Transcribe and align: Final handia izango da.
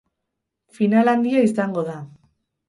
Final 0.77 1.11
handia 1.11 1.45
izango 1.49 1.85
da. 1.91 1.99